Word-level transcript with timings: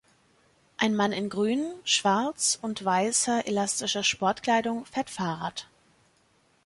Ein 0.77 0.95
Mann 0.95 1.11
in 1.11 1.29
grün, 1.29 1.75
schwarz 1.83 2.57
und 2.59 2.83
weißer 2.83 3.45
elastischer 3.45 4.01
Sportkleidung 4.03 4.83
fährt 4.87 5.11
Fahrrad 5.11 5.67